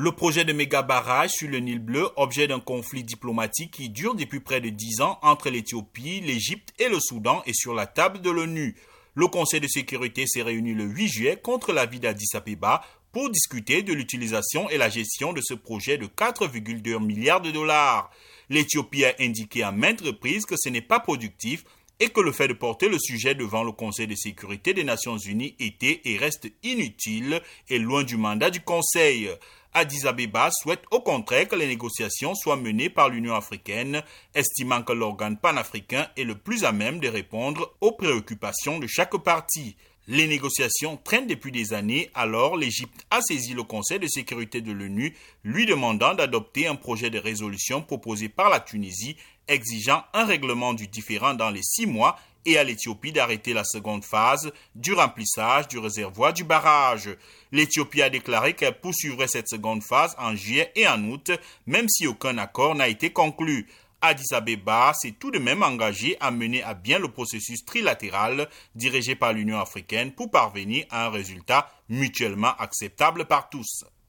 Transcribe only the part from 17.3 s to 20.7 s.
de dollars. L'Éthiopie a indiqué à maintes reprises que ce